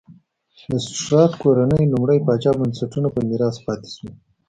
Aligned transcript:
د 0.71 0.73
سټورات 0.85 1.31
کورنۍ 1.43 1.83
لومړي 1.87 2.17
پاچا 2.25 2.51
بنسټونه 2.59 3.07
په 3.11 3.19
میراث 3.29 3.55
پاتې 3.65 3.89
شوې. 3.95 4.11